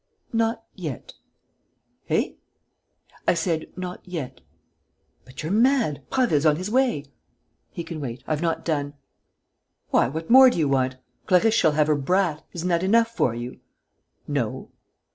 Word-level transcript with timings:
"Not 0.33 0.63
yet." 0.73 1.13
"Eh?" 2.09 2.31
"I 3.27 3.35
said, 3.35 3.67
not 3.77 4.01
yet." 4.03 4.41
"But 5.25 5.43
you're 5.43 5.51
mad! 5.51 6.01
Prasville's 6.09 6.43
on 6.43 6.55
his 6.55 6.71
way!" 6.71 7.05
"He 7.69 7.83
can 7.83 7.99
wait. 8.01 8.23
I've 8.25 8.41
not 8.41 8.65
done." 8.65 8.95
"Why, 9.91 10.07
what 10.07 10.27
more 10.31 10.49
do 10.49 10.57
you 10.57 10.67
want? 10.67 10.95
Clarisse 11.27 11.53
shall 11.53 11.73
have 11.73 11.85
her 11.85 11.95
brat. 11.95 12.43
Isn't 12.51 12.69
that 12.69 12.81
enough 12.81 13.15
for 13.15 13.35
you?" 13.35 13.59
"No." 14.27 14.71